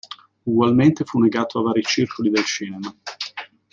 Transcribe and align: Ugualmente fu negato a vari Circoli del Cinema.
Ugualmente 0.45 1.03
fu 1.03 1.19
negato 1.19 1.59
a 1.59 1.61
vari 1.61 1.83
Circoli 1.83 2.31
del 2.31 2.43
Cinema. 2.43 2.91